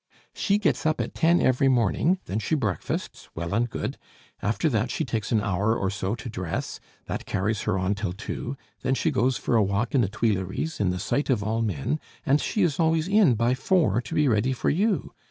"She 0.33 0.57
gets 0.57 0.83
up 0.87 0.99
at 0.99 1.13
ten 1.13 1.39
every 1.39 1.67
morning; 1.67 2.17
then 2.25 2.39
she 2.39 2.55
breakfasts. 2.55 3.29
Well 3.35 3.53
and 3.53 3.69
good. 3.69 3.99
After 4.41 4.67
that 4.67 4.89
she 4.89 5.05
takes 5.05 5.31
an 5.31 5.41
hour 5.41 5.77
or 5.77 5.91
so 5.91 6.15
to 6.15 6.27
dress; 6.27 6.79
that 7.05 7.27
carries 7.27 7.61
her 7.69 7.77
on 7.77 7.93
till 7.93 8.13
two; 8.13 8.57
then 8.81 8.95
she 8.95 9.11
goes 9.11 9.37
for 9.37 9.55
a 9.55 9.61
walk 9.61 9.93
in 9.93 10.01
the 10.01 10.09
Tuileries 10.09 10.79
in 10.79 10.89
the 10.89 10.97
sight 10.97 11.29
of 11.29 11.43
all 11.43 11.61
men, 11.61 11.99
and 12.25 12.41
she 12.41 12.63
is 12.63 12.79
always 12.79 13.07
in 13.07 13.35
by 13.35 13.53
four 13.53 14.01
to 14.01 14.15
be 14.15 14.27
ready 14.27 14.53
for 14.53 14.71
you. 14.71 15.13